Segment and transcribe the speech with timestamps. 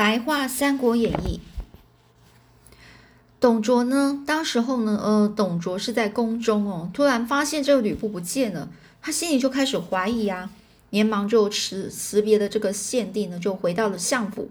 [0.00, 1.40] 白话《三国演义》，
[3.38, 4.24] 董卓呢？
[4.26, 4.98] 当时候呢？
[4.98, 8.70] 呃，董卓是在宫中哦，突然发现这个吕布不见了，
[9.02, 10.48] 他心里就开始怀疑啊，
[10.88, 14.48] 连忙就辞辞别的这个献帝呢，就回到了相府。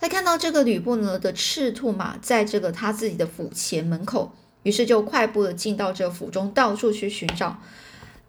[0.00, 4.32] 他看到这个吕布呢的赤兔马在这个他自己的府前门口，
[4.62, 7.58] 于是就快步的进到这府中，到处去寻找，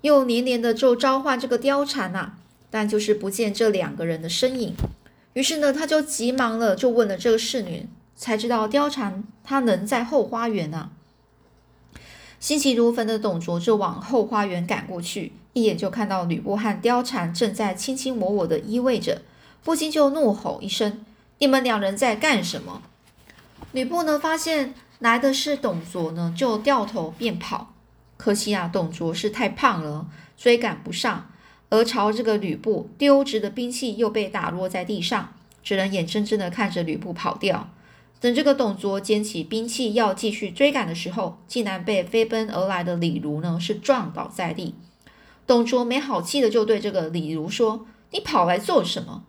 [0.01, 2.33] 又连连的就召唤这个貂蝉呐，
[2.69, 4.75] 但就是不见这两个人的身影。
[5.33, 10.91] 于是呢，他就急忙了，就问了这个侍女，才知道貂蝉她能在后花园呢。
[12.39, 19.21] 心急如焚的董卓就往后花园赶过去，一眼就看到吕布和貂蝉正在卿卿我我的依偎着，
[19.63, 21.03] 不禁就怒吼一声
[21.39, 22.81] ：“你们两人在干什么？”
[23.71, 27.73] 吕布呢，发现来的是董卓呢，就掉头便跑。
[28.17, 30.05] 可惜啊，董卓是太胖了，
[30.37, 31.29] 追赶不上。
[31.73, 35.33] 而朝这个吕布丢掷的兵器又被打落在地上，
[35.63, 37.67] 只能眼睁睁的看着吕布跑掉。
[38.21, 44.75] 等这个董卓捡起兵器要继续追赶的时候，竟然被飞奔而来的李儒呢是撞倒在地。
[45.47, 49.23] 董卓没好气的就对这个李儒说：“你跑来做什么？”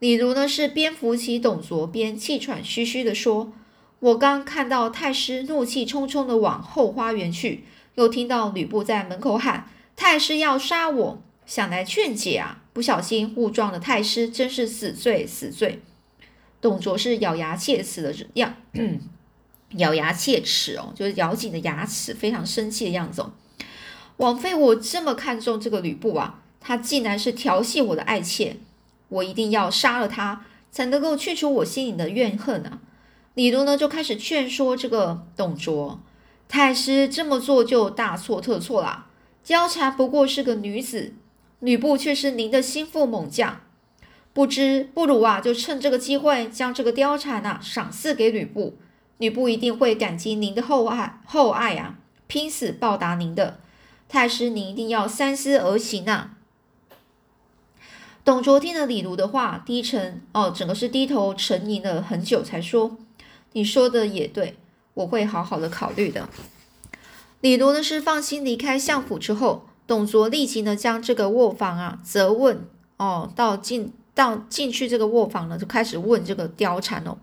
[0.00, 3.52] 李儒呢是边扶起董卓边气喘吁吁的说
[4.00, 7.64] ：“我刚看到太师怒气冲冲的往后花园去，
[7.96, 15.80] 又听到吕布在门口喊太师要杀我。”想来劝解啊，不小心误撞了太师，真是死罪死罪。
[16.60, 18.56] 董卓是咬牙切齿的样，
[19.78, 23.24] 咬牙切齿哦，就是咬紧的牙齿，非常生气的样子。
[24.16, 28.56] 王妃，我这么看重这个吕布啊，他竟然是调戏我的爱妾，
[29.08, 32.80] 我一定要杀了他，才能够去除我心里的怨恨啊！
[33.34, 36.00] 李儒呢就开始劝说这个董卓，
[36.48, 39.06] 太师这么做就大错特错啦，
[39.44, 41.12] 貂蝉不过是个女子。
[41.60, 43.62] 吕布却是您的心腹猛将，
[44.34, 48.76] 不知不如啊，就趁这个机会将这个貂蝉啊赏赐给吕布，
[49.16, 53.58] 吕布一定会感激您的厚爱厚爱啊，拼死报答您的。
[54.08, 56.36] 太师，您一定要三思而行啊！
[58.22, 62.98] 董卓听了李儒的话，低沉哦，整个是低头沉吟了很久，才说
[63.54, 64.56] ：“你说的也对，
[64.94, 66.28] 我会好好的考虑的。”
[67.40, 69.66] 李儒呢是放心离开相府之后。
[69.86, 72.66] 董卓立即呢将这个卧房啊责问
[72.96, 77.18] 哦，到进到进去这个卧房呢，就开始问这个貂蝉哦，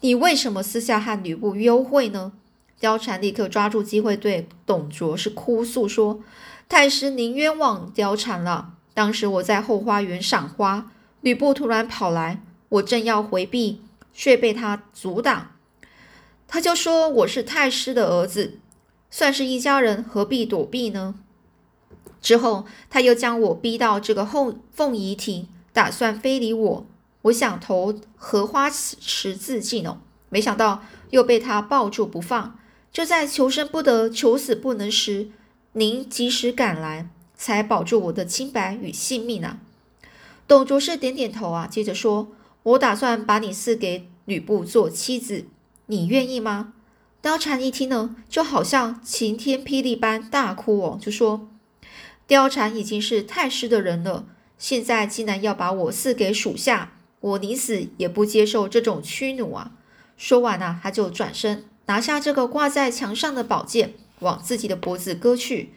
[0.00, 2.32] 你为什么私下和吕布幽会呢？
[2.80, 6.20] 貂蝉立刻抓住机会对董卓是哭诉说
[6.68, 8.74] ：“太师您冤枉貂蝉了。
[8.94, 13.82] 当时我在后花园赏花，吕布突然跑来，我正要回避，
[14.14, 15.50] 却被他阻挡。
[16.46, 18.60] 他就说我是太师的儿子，
[19.10, 21.16] 算是一家人，何必躲避呢？”
[22.20, 26.86] 之后，他又将我逼到这个后凤仪亭，打算非礼我。
[27.22, 29.98] 我想投荷花池自尽哦，
[30.28, 32.58] 没想到又被他抱住不放。
[32.92, 35.30] 就在求生不得、求死不能时，
[35.72, 39.58] 您及时赶来，才保住我的清白与性命啊！
[40.46, 42.28] 董卓是点点头啊，接着说
[42.64, 45.46] ：“我打算把你赐给吕布做妻子，
[45.86, 46.72] 你愿意吗？”
[47.22, 51.48] 貂蝉一听呢，就好像晴天霹雳般大哭哦，就说。
[52.28, 54.26] 貂蝉已经是太师的人了，
[54.58, 59.72] 现在竟然要把我赐给属下，我宁死也不接受这种屈辱啊！
[60.18, 65.72] 说完啊，他就转身拿下这个挂在墙上的宝剑，往自己的脖子割去。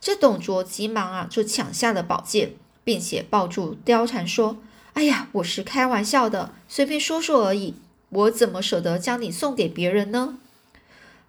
[0.00, 4.56] 这董卓急忙啊，就抢下了宝剑，并且抱住貂蝉说
[4.94, 7.74] ：“哎呀，我是开玩笑的，随便说说而已，
[8.08, 10.38] 我怎么舍得将你送给别人呢？”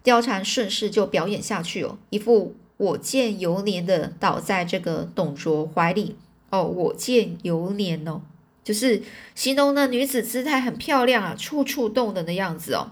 [0.02, 2.56] 貂蝉顺势就表演下去哦，一副。
[2.82, 6.16] 我见犹怜的倒在这个董卓怀里
[6.50, 8.22] 哦，我见犹怜哦，
[8.64, 9.02] 就是
[9.36, 12.90] 形容那女子姿态很漂亮啊，处处动人的样子哦。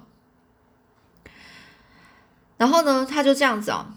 [2.57, 3.97] 然后呢，他就这样子啊，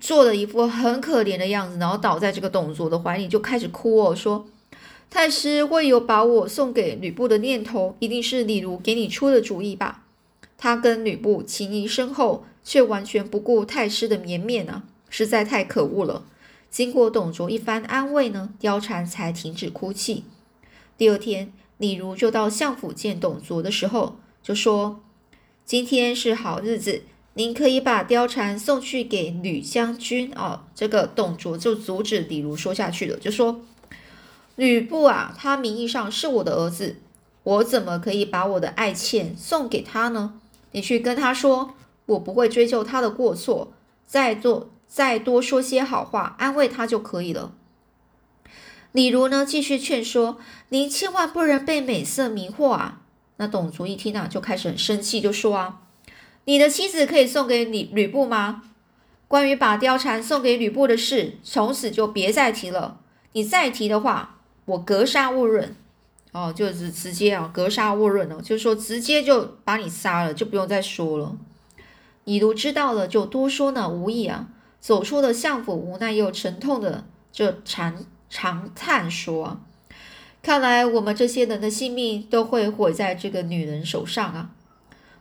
[0.00, 4.46] 做了一副很可怜的样子，然后倒在这个董卓的怀里，就开始哭哦，说
[5.10, 10.04] ：“太师会有把我送给吕布的念头，一定是李儒给你出的主意吧？
[10.56, 16.24] 他跟吕布情谊深厚，却完全不顾太师的颜面啊！”实在太可恶了。
[16.70, 20.24] 经过董卓一番安慰呢，貂蝉才停止哭泣。
[20.96, 25.00] 第二天，李儒就到相府见董卓的时候，就说
[25.66, 27.02] ：“今天是好日子，
[27.34, 33.62] 您可以把貂蝉送去给吕将军。”哦，这个董卓就阻止李儒说下去了，就说
[34.54, 36.98] ：“吕布啊，他名义上是我的儿子，
[37.42, 40.34] 我怎么可以把我的爱妾送给他呢？
[40.70, 41.74] 你去跟他说，
[42.06, 43.72] 我不会追究他的过错，
[44.06, 47.52] 再做。”再多说些好话，安慰他就可以了。
[48.90, 50.38] 李儒呢，继续劝说
[50.70, 53.02] ：“您千万不能被美色迷惑啊！
[53.36, 55.82] 那董卓一听啊，就开始很生气，就说啊
[56.46, 58.64] ：“你的妻子可以送给你吕布吗？
[59.28, 62.98] 关于把貂蝉送给吕布的事，从此就别再提了。
[63.34, 65.76] 你再提的话，我格杀勿论。”
[66.32, 71.36] 哦，就是直接啊，格杀勿论哦，就是说直接就把你杀了，就不用再说了。
[72.24, 74.48] 李儒知道了，就多说呢无益啊。
[74.80, 79.60] 走出了相府，无奈又沉痛的这长长叹说
[80.42, 84.50] ：“看来我们这些人的性命都会毁在这个女人手上啊。”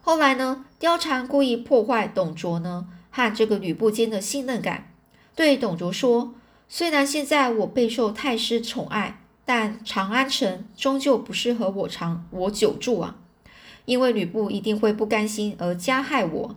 [0.02, 4.92] 后来呢，貂蝉故意破坏董卓呢和这个吕布间的信任感，
[5.36, 6.34] 对董卓说
[6.68, 9.22] ：“虽然现在我备受太师宠爱。”
[9.52, 13.16] 但长安城终究不适合我长我久住啊，
[13.86, 16.56] 因为吕布一定会不甘心而加害我。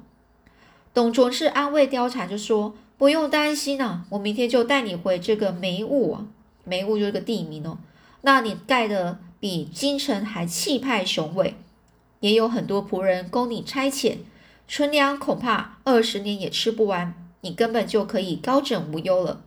[0.93, 6.25] 董卓是安慰貂蝉，就说不用担心啊，我明天就带你回这个梅坞啊，
[6.63, 7.79] 梅坞就是个地名哦。
[8.21, 11.57] 那你盖的比京城还气派雄伟，
[12.21, 14.19] 也有很多仆人供你差遣，
[14.69, 19.43] 存粮恐怕二十年也吃不完，你根本就可以高枕无忧了。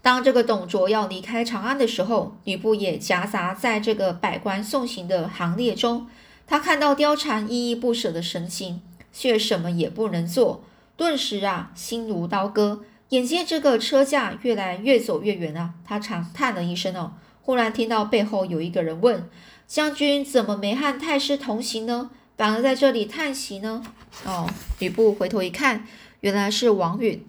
[0.00, 6.06] 当这个董卓要离开长安的时候，吕布也夹杂在这个百官送行的行列中。
[6.46, 8.80] 他看到貂蝉依依不舍的神情，
[9.12, 10.64] 却什么也不能做，
[11.02, 12.84] 顿时啊，心如刀割。
[13.08, 17.14] 眼见这个车驾越来越走越远啊，他长叹了一声哦。
[17.40, 19.28] 忽然听到背后有一个人问
[19.66, 22.10] ：“将军怎么没和太师同行呢？
[22.36, 23.82] 反而在这里叹息呢？”
[24.24, 25.84] 哦，吕布回头一看，
[26.20, 27.26] 原来是王允。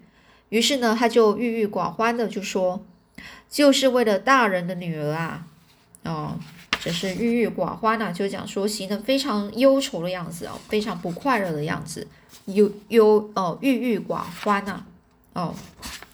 [0.50, 2.86] 于是呢，他就郁郁寡欢的就说
[3.50, 5.44] ：“就是为了大人的女儿啊，
[6.04, 6.38] 哦，
[6.78, 12.06] 只是郁郁寡欢呐，就讲说行的非常忧愁的样子哦，非常不快乐的样子，
[12.46, 14.84] 忧忧哦，郁郁寡欢呐，
[15.34, 15.54] 哦，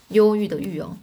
[0.09, 0.97] 忧郁的郁哦。”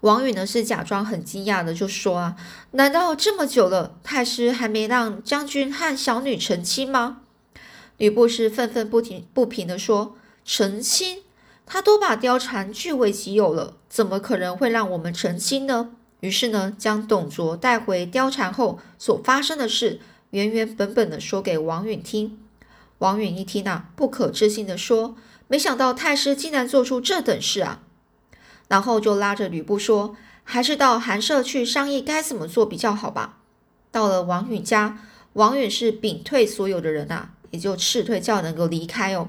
[0.00, 2.36] 王允呢是假装很惊讶的就说：“啊，
[2.72, 7.22] 难道这么久了，太师还没让将军和小女成亲吗？”
[7.98, 11.22] 吕布是愤愤不停不平的说：“成亲。”
[11.68, 15.90] 他都把貂蝉据为己有了，怎么可能会让我们成亲呢？
[16.20, 19.98] 于是呢，将董卓带回貂蝉后所发生的事，
[20.30, 22.38] 原原本本的说给王允听。
[22.98, 25.16] 王允一听啊，不可置信地说
[25.48, 27.82] ：“没想到太师竟然做出这等事啊！”
[28.68, 33.38] 然后就拉着吕布说：“还是到寒舍去商议该怎么做比较好吧。”
[33.92, 34.98] 到了王允家，
[35.34, 39.28] 王允是屏退所有的人呐，也就斥退叫能够离开哦。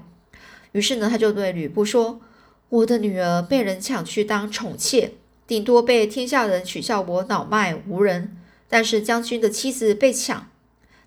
[0.71, 2.21] 于是呢，他就对吕布说。
[2.69, 5.13] 我的女儿被人抢去当宠妾，
[5.47, 8.37] 顶多被天下人取笑我脑脉无人。
[8.67, 10.49] 但是将军的妻子被抢，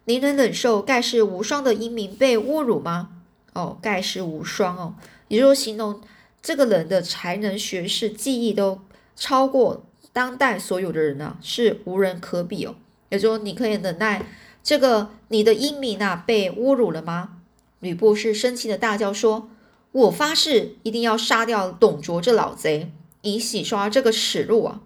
[0.04, 3.10] 您能忍受盖世无双的英名被侮辱吗？
[3.52, 4.94] 哦，盖世无双哦，
[5.28, 6.00] 也就是形容
[6.42, 8.80] 这个人的才能、学识、技艺都
[9.14, 12.74] 超过当代所有的人呢，是无人可比哦。
[13.10, 14.24] 也就说，你可以忍耐
[14.62, 17.38] 这个你的英名啊被侮辱了吗？
[17.80, 19.48] 吕布是生气的大叫说。
[19.92, 22.92] 我发誓一定要杀掉董卓这老贼，
[23.22, 24.82] 以洗刷这个耻辱啊！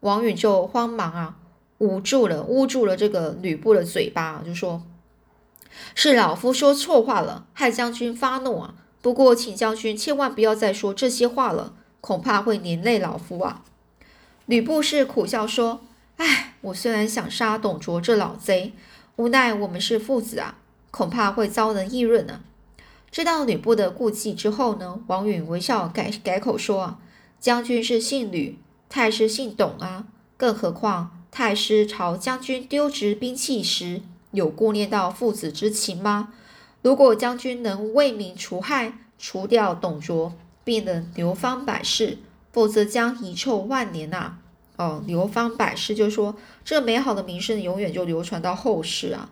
[0.00, 1.38] 王允就慌忙啊，
[1.78, 4.82] 捂住了捂住了这个吕布的嘴巴，就说
[5.94, 8.74] ：“是老夫说错话了，害将军发怒啊！
[9.02, 13.62] 不过请将军千万不要再说这些话了，恐怕会连累老夫啊！”
[14.46, 15.80] 吕布是苦笑说
[16.16, 18.72] ：“哎，我虽然想杀董卓这老贼，
[19.16, 20.58] 无奈我们是父子啊，
[20.90, 22.40] 恐怕会遭人议论呢。”
[23.10, 26.98] 知道吕布的顾忌之后呢，王允微笑改改口说：“啊，
[27.40, 28.58] 将军是姓吕，
[28.88, 30.06] 太师姓董啊。
[30.36, 34.00] 更何况太师朝将军丢掷兵器时，
[34.30, 36.32] 有顾念到父子之情吗？
[36.80, 40.32] 如果将军能为民除害，除掉董卓，
[40.64, 42.16] 便能流芳百世；
[42.54, 44.38] 否则将遗臭万年呐！
[44.76, 49.28] 哦，流芳百世，就是说这美好的名声永远就流传到后世啊。”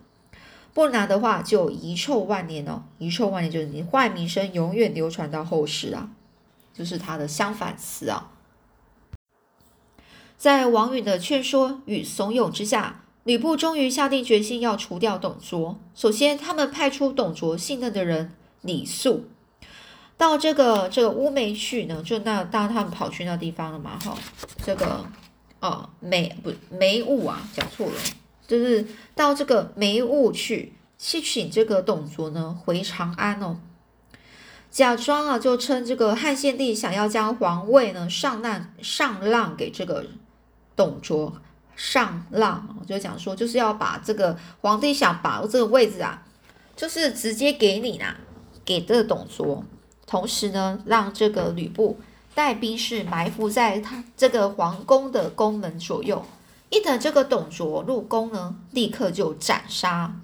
[0.74, 2.82] 不然的话，就遗臭万年哦。
[2.98, 6.10] 遗臭万年就是你坏名声永远流传到后世啊，
[6.74, 8.32] 就是它的相反词啊。
[10.44, 15.80] 在王允的劝说与怂恿之下，吕布终于下定决心要除掉董卓。
[15.94, 19.24] 首先，他们派出董卓信任的人李肃
[20.18, 24.14] 到这个这个乌梅去呢，就那当他们跑去那地方了嘛，哈，
[24.62, 25.06] 这个
[25.60, 27.94] 哦梅不梅雾啊，讲错了。
[28.46, 33.56] 就是到这个梅坞去，去请这个董卓呢回长安哦，
[34.70, 40.04] 假装啊就称这个汉献帝想要将皇位呢上让上让给这个
[40.76, 41.32] 董卓，
[41.76, 46.22] 上让就讲说就是要把这个皇帝想把握这个位置啊，
[46.76, 48.16] 就是直接给你啦，
[48.64, 49.64] 给这个董卓，
[50.06, 51.98] 同时呢让这个吕布
[52.34, 56.24] 带兵士埋伏在他这个皇宫的宫门左右。
[56.70, 60.16] 一等这个董卓入宫呢，立刻就斩杀。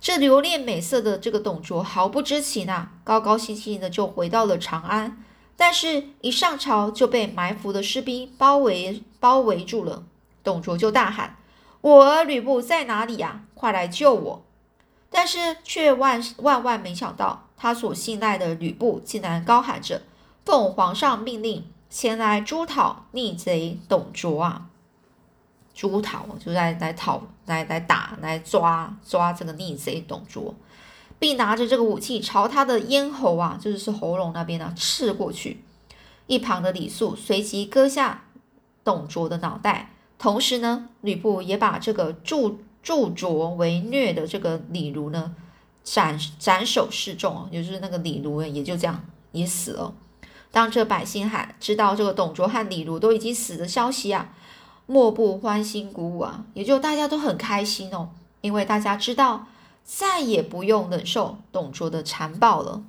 [0.00, 5.22] 这留恋美色的这个董卓毫不知情啊，高高兴兴的就回到了长安。
[5.56, 10.02] 但是，一上朝就被埋伏的士兵包围包围住了。
[10.42, 11.38] 董卓就大喊
[11.80, 13.40] ：“我儿吕布在哪里呀？
[13.54, 14.42] 快来救我！”
[15.08, 20.02] 但是却万万万没想到，他所信赖的吕布竟然高喊着
[20.44, 24.66] ：“奉皇上命令，前来诛讨逆贼董卓啊！”
[25.72, 30.54] 诛讨就在来讨来来打来抓抓这个逆贼董卓，
[31.18, 35.64] 并拿着这个武器朝他的咽喉啊，就是喉咙那边呢刺过去。
[36.26, 38.24] 一旁的李肃随即割下
[38.84, 45.34] 董卓的脑袋，同时呢，吕布也把这个助助卓为虐的这个李儒呢
[45.82, 49.92] 斩斩首示众，也就是那个李儒也就这样也死了。
[50.52, 54.34] 当这百姓喊知道这个董卓和李儒都已经死的消息啊。
[54.86, 56.44] 莫不欢欣鼓舞啊！
[56.52, 58.10] 也就大家都很开心哦，
[58.42, 59.46] 因为大家知道
[59.82, 62.82] 再也不用忍受董卓的残暴了。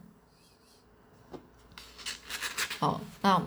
[2.80, 3.42] 好，那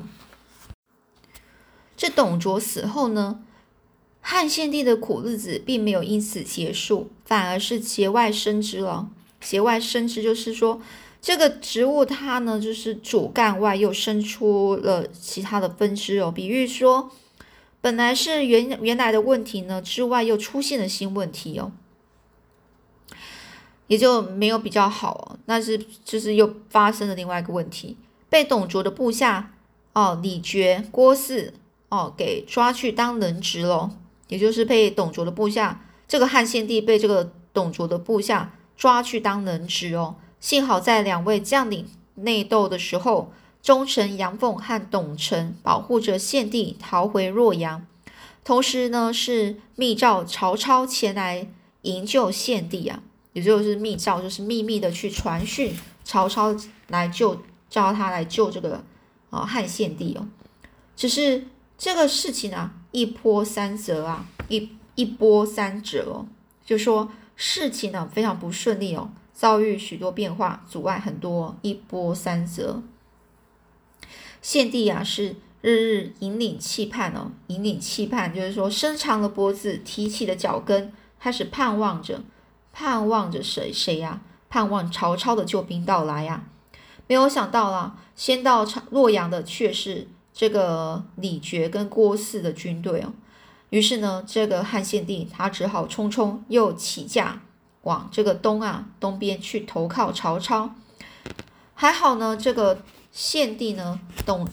[1.98, 3.42] 这董卓死后呢，
[4.22, 9.10] 汉献帝的苦日子并没有因此结束，反而是节外生枝了。
[9.40, 10.80] 节外生枝就是说，
[11.20, 17.10] 这个植物它呢，就是主干外又生出了其他的分支哦，比喻说。
[17.80, 21.70] 本来是原原来的问题呢，之外又出现了新问题哦，
[23.86, 25.38] 也就没有比较好哦。
[25.46, 27.96] 那是就是又发生了另外一个问题，
[28.28, 29.54] 被董卓的部下
[29.92, 31.52] 哦李傕、郭汜
[31.88, 33.90] 哦给抓去当人质喽，
[34.28, 40.16] 也就是被董卓的部下，这个汉献帝被这个董卓的部下抓去当人质哦。
[40.40, 43.32] 幸好在两位将领内斗的时候。
[43.60, 47.84] 忠臣杨凤和董承保护着献帝逃回洛阳，
[48.44, 51.48] 同时呢是密诏曹操前来
[51.82, 53.02] 营救献帝啊，
[53.32, 56.54] 也就是密诏，就是秘密的去传讯曹操
[56.86, 58.82] 来救，叫他来救这个
[59.30, 60.26] 啊汉献帝哦。
[60.96, 61.44] 只是
[61.78, 66.26] 这个事情啊，一波三折啊，一一波三折哦，
[66.66, 72.82] 就说事情呢非常不顺利哦，遭遇许多变化，阻碍很多，一波三折。
[74.42, 82.22] 献帝啊，是日日引领期盼哦，引领期盼，就是说伸长了脖子，提起的脚跟，开始盼望着，
[82.72, 84.20] 盼望着谁谁呀？
[84.50, 86.44] 盼望曹操的救兵到来呀！
[87.06, 90.08] 没有想到啊，先到洛阳的却是
[90.38, 93.12] 这个李傕跟郭汜的军队哦。
[93.70, 97.42] 于是呢，这个汉献帝他只好匆匆又起驾
[97.82, 100.70] 往这个东啊东边去投靠曹操。
[101.74, 102.78] 还好呢，这个。
[103.10, 104.46] 献帝呢，懂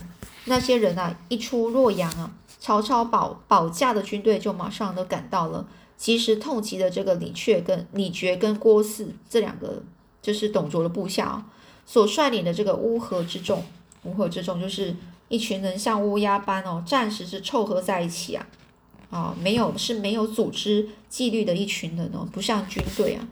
[0.46, 9.84] 那些人啊，一出洛阳啊，曹操保保驾的军队就马上都赶到了，及时痛击的这个李榷跟李傕跟郭汜这两个，
[10.22, 11.46] 就是董卓的部下啊，
[11.86, 13.64] 所率领的这个乌合之众，
[14.04, 14.96] 乌合之众就是
[15.28, 18.48] 一群人像乌鸦般哦，暂时是凑合在一起啊，
[19.10, 23.28] 啊，没有是没有组织纪律的一群人哦，不像军队啊。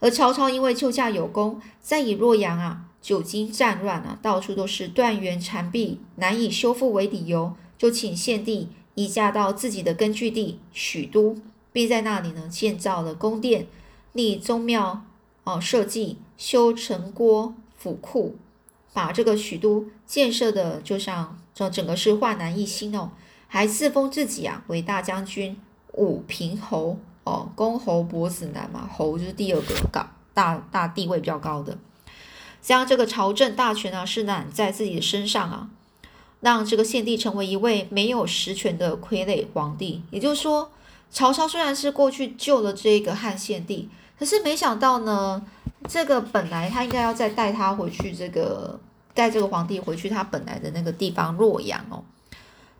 [0.00, 2.86] 而曹操因为救驾有功，在以洛阳啊。
[3.04, 11.36] 久经战乱啊，到处都是断垣残壁，难以修复为理由，就请献帝移驾到自己的根据地许都，
[11.70, 13.66] 并在那里呢建造了宫殿、
[14.14, 15.04] 立宗庙、
[15.42, 18.36] 哦设计、修城郭、府库，
[18.94, 23.10] 把这个许都建设的就像这整个是焕然一新哦，
[23.48, 25.54] 还自封自己啊为大将军、
[25.92, 31.76] 武平侯哦，公侯伯子男嘛，侯就是第二个高大大地位比较高的。
[32.62, 35.68] 将这个朝政大权啊，是揽在自己的身上啊，
[36.40, 40.02] 让这个献帝成为一位没有实权的傀儡皇帝。
[40.10, 40.70] 也就是说，
[41.10, 45.44] 曹操虽然是过去救了这个汉献帝，可是没想到呢，
[45.88, 48.78] 这个本来他应该要再带他回去，这个
[49.12, 52.02] 带这个皇帝回去他本来的那个地方洛阳哦。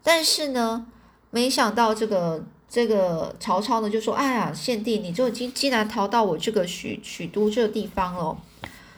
[0.02, 0.86] 但是呢，
[1.30, 8.36] 没想到这个这个曹操呢就说：“哎呀，献帝，你就已经既然逃到我这个许许都这个地方了。”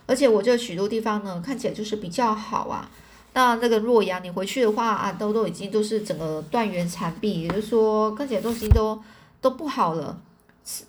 [0.06, 2.88] 而且我这许多地方呢，看起来就是比较好啊。
[3.34, 8.98] 那那个洛阳，你回去的话啊，都都已经都是整个断垣残壁，也就是说看起来东西都
[9.40, 10.16] 都不好了，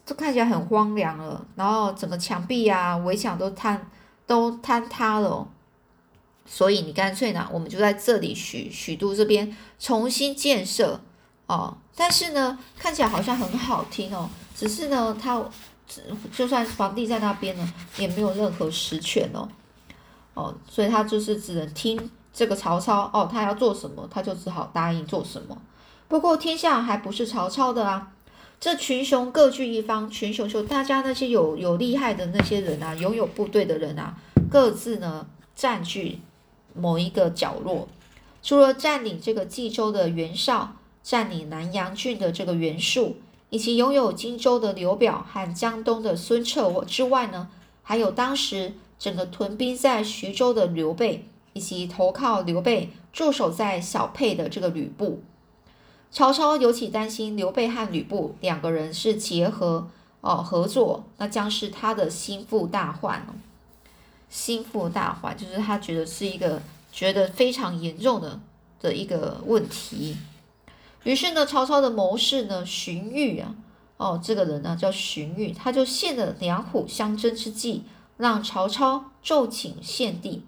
[0.06, 1.46] 都看起来很荒凉了。
[1.56, 3.80] 然后整个墙壁啊、围墙都坍
[4.26, 5.48] 都坍塌了。
[6.46, 11.00] 所以你干脆呢，我们就在这里许许都这边重新建设
[11.46, 11.78] 哦。
[11.96, 15.44] 但是呢，看起来好像很好听哦，只是呢，它。
[16.36, 19.48] 就算皇帝在那边呢，也没有任何实权哦，
[20.34, 25.58] 哦，所以他就是只能听这个曹操哦，他要做什么，他就只好答应做什么。
[26.10, 28.12] 不过天下还不是曹操的啊。
[28.60, 34.18] 这群雄各据一方，群雄就大家那些有有厉害的那些人啊，拥有部队的人啊，
[34.50, 36.20] 各自呢占据
[36.74, 37.88] 某一个角落。
[38.42, 43.18] 除了占领这个冀州的袁绍，占领南阳郡的这个袁术，
[43.52, 47.50] 以及拥有荆州的刘表和江东的孙策之外呢，
[47.84, 55.22] 还有当时整个屯兵在徐州的刘备，以及投靠刘备驻守在小沛的这个吕布。
[56.12, 59.88] 曹操尤其担心刘备和吕布两个人是结合
[60.22, 63.36] 哦合作，那将是他的心腹大患哦。
[64.30, 66.62] 心腹大患就是他觉得是一个
[66.92, 68.40] 觉得非常严重的
[68.82, 70.18] 的一个问题。
[71.04, 73.56] 于是呢，曹操的谋士呢荀彧啊，
[73.98, 77.84] 哦这个人呢叫荀彧，他就献了两虎相争之计，
[78.18, 80.42] 让曹操奏请献帝，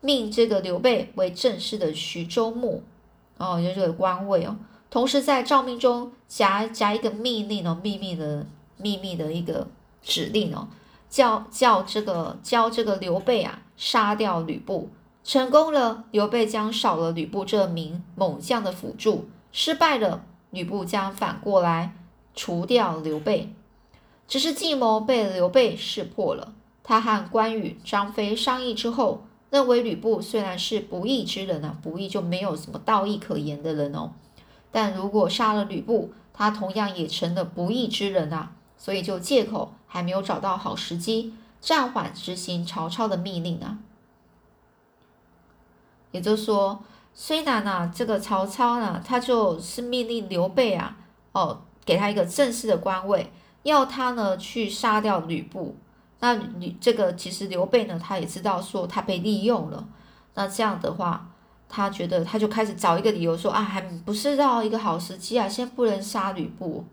[0.00, 2.82] 命这个刘备为正式的徐州牧。
[3.36, 4.56] 哦，就这个官位哦，
[4.90, 9.66] 同时在诏命中夹夹一个命令哦，秘密的秘密的一个
[10.02, 10.68] 指令哦，
[11.10, 14.88] 叫叫这个教这个刘备啊杀掉吕布，
[15.24, 21.96] 成功了，刘备将少了吕布这名猛将的辅助；失败了，吕布将反过来
[22.34, 23.52] 除掉刘备。
[24.28, 29.24] 只是计谋被刘备识破了，他和关羽、张飞商议之后。
[29.54, 34.10] 认为吕布虽然是不义之人啊，不义就没有什么道义可言的人哦。
[34.72, 38.50] 但如果杀了吕布，他同样也成了不义之人啊。
[38.76, 43.78] 所以就借口还没有找到好时机，暂缓执行曹操的命令啊。
[46.10, 46.82] 也就是说，
[47.14, 50.96] 虽然呢，这个曹操呢，他就是命令刘备啊，
[51.30, 53.30] 哦，给他一个正式的官位，
[53.62, 55.76] 要他呢去杀掉吕布。
[56.24, 59.86] 那你这个其实刘备呢，他也知道说他被利用了。
[60.32, 61.28] 那这样的话，
[61.68, 66.86] 他觉得他就开始找一个理由说啊，还不是到一个好时机啊，先不能杀吕布。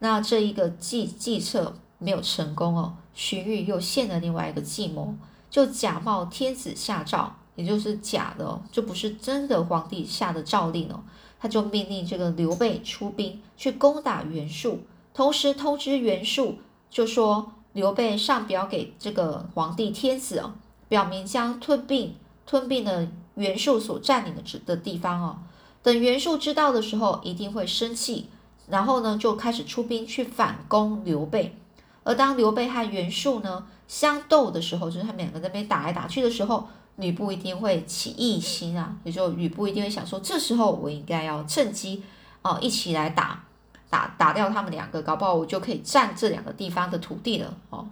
[0.00, 5.14] 那这一个计计策没有成功哦，荀彧又献了另外一个计谋，
[5.48, 11.02] 就假冒天子下诏，也就是假的，这不是真的皇帝下的诏令哦。
[11.40, 14.80] 他就命令这个刘备出兵去攻打袁术，
[15.14, 16.58] 同时通知袁术，
[16.90, 17.52] 就说。
[17.72, 20.52] 刘备上表给这个皇帝天子哦，
[20.88, 23.06] 表明将吞并吞并了
[23.36, 25.38] 袁术所占领的的地方哦。
[25.82, 28.28] 等袁术知道的时候，一定会生气，
[28.68, 31.56] 然后呢就开始出兵去反攻刘备。
[32.02, 42.02] 而当刘备和袁术呢相斗的时候，就是他们两个在那边打来打去的时候，吕布一定会起异心啊，也就吕布一定会想说，这时候我应该要趁机
[42.42, 43.44] 哦一起来打。
[43.90, 47.86] 打打掉他们两个，搞不好我就可以占这两个地方的土地了哦。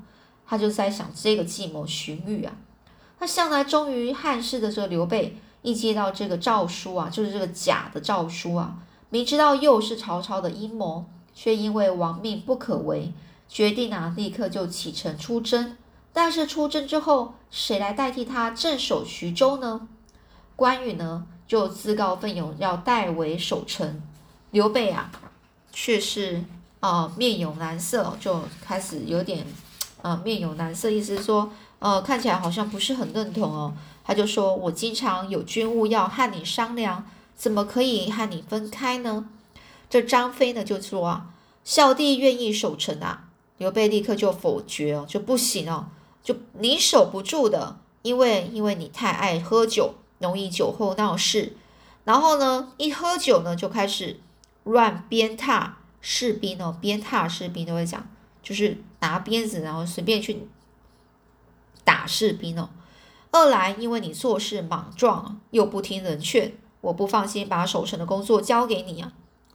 [0.46, 2.52] 他就在想这个计谋，荀彧啊。
[3.18, 8.76] 那向来忠于汉室的这个刘备，一接到这个诏书啊，就是这个假的诏书啊，
[9.10, 13.12] 明知道又是曹操的阴谋，却因为亡命不可违，
[13.48, 15.76] 决定啊立刻就启程出征。
[16.12, 19.88] 但是出征之后，谁来代替他镇守徐州呢？
[20.56, 24.00] 关羽呢就自告奋勇要代为守城。
[24.50, 25.10] 刘备啊。
[25.80, 26.42] 却是
[26.80, 29.46] 啊，面有难色，就开始有点
[30.02, 33.72] 啊，面有难色，意思是说，呃，看起来好像不是很认同哦。
[34.02, 39.26] 他就说：“我经常有军务要和你商量，怎么可以和你分开呢？”
[39.88, 41.26] 这张飞呢就说：“啊，
[41.62, 45.86] 小弟愿意守城啊。”刘备立刻就否决哦，就不行哦，
[46.24, 51.56] 就你守不住的，因为因为你太爱喝酒，容易酒后闹事，
[52.02, 54.18] 然后呢，一喝酒呢就开始。
[54.68, 58.06] 乱鞭挞士兵哦，鞭挞士兵都会讲，
[58.42, 60.46] 就是拿鞭子然后随便去
[61.84, 62.68] 打士兵哦。
[63.30, 69.12] 二来，因为你做事莽撞，又不听人劝，我不放心把守城的工作交给你啊。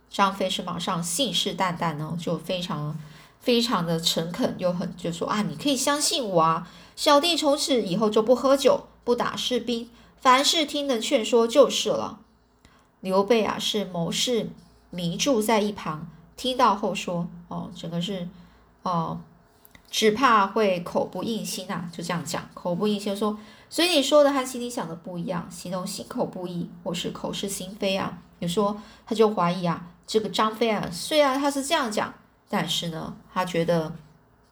[0.09, 2.99] 张飞是马上信誓旦旦呢，就非常
[3.39, 12.19] 非常的诚恳，又很就说啊，你可以相信我啊，小弟从此以后就不喝酒，不打士兵，凡事听人劝说就是了。
[13.01, 14.49] 刘备啊，是谋士。
[14.93, 18.29] 迷住在一旁，听到后说：“哦，整个是，
[18.83, 19.19] 哦，
[19.89, 23.35] 只怕会口不应心啊！”就这样讲，口不应心说，
[23.71, 28.19] 所以你说的和心里想的不一样，形容心口不一，或是口是心非啊。
[28.37, 32.13] 你说他就怀疑啊，这个张飞啊，虽然他是这样讲，
[32.47, 33.91] 但是呢，他觉得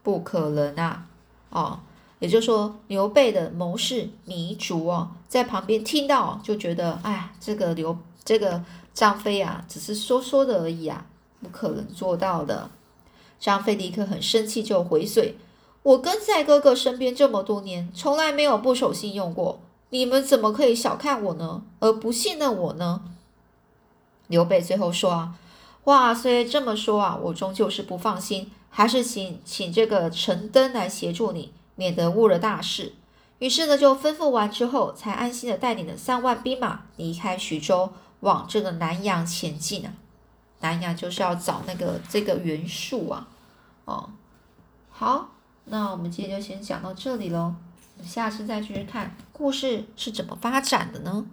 [0.02, 1.06] 不可能啊，
[1.52, 1.80] 哦，
[2.18, 8.64] 也就是说刘备的谋士糜竺哦，在旁边听到就觉得，哎，这个刘这个。
[8.94, 11.06] 张飞啊，只是说说的而已啊，
[11.42, 12.70] 不可能做到的。
[13.40, 15.38] 张飞立刻很生气，就回嘴
[15.82, 21.64] ：“我跟在哥哥身边这么多年，从来没有不守信用过，你们怎么可以小看我呢？
[21.80, 23.02] 而不信任我呢？”
[24.28, 25.36] 刘备最后说啊，
[25.84, 32.94] 话虽这么说啊，我终究是不放心，还是请请这个陈登来协助你，免得误了大事。
[33.40, 37.90] 于是呢，就吩咐完之后，才安心的带领了三万兵马离开徐州，
[38.22, 39.94] 往这个南阳前进啊。
[40.62, 43.28] 南阳就是要找那个这个袁术啊。
[43.86, 44.10] 哦，
[44.90, 45.30] 好，
[45.66, 47.56] 那我们今天就先讲到这里喽，
[48.04, 51.26] 下次再继续看故事是怎么发展的呢？